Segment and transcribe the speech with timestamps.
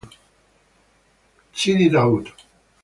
[1.53, 2.33] Sidi Daoud